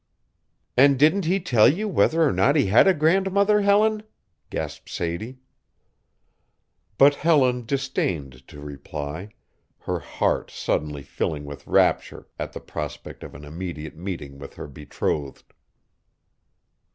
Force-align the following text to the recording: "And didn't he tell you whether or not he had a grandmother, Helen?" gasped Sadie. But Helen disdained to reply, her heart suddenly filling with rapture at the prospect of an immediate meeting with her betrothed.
"And 0.75 0.97
didn't 0.97 1.25
he 1.25 1.39
tell 1.39 1.69
you 1.71 1.87
whether 1.87 2.23
or 2.23 2.33
not 2.33 2.55
he 2.55 2.65
had 2.65 2.87
a 2.87 2.93
grandmother, 2.95 3.61
Helen?" 3.61 4.01
gasped 4.49 4.89
Sadie. 4.89 5.37
But 6.97 7.13
Helen 7.13 7.67
disdained 7.67 8.47
to 8.47 8.59
reply, 8.59 9.29
her 9.81 9.99
heart 9.99 10.49
suddenly 10.49 11.03
filling 11.03 11.45
with 11.45 11.67
rapture 11.67 12.25
at 12.39 12.53
the 12.53 12.59
prospect 12.59 13.21
of 13.21 13.35
an 13.35 13.45
immediate 13.45 13.95
meeting 13.95 14.39
with 14.39 14.55
her 14.55 14.65
betrothed. 14.65 15.53